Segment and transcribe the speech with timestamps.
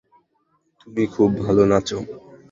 [0.79, 1.97] তুমি খুব ভালো নাচো।